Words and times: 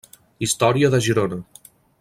Història 0.45 0.89
de 0.95 1.03
Girona. 1.09 1.41